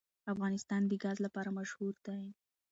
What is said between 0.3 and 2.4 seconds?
افغانستان د ګاز لپاره مشهور دی.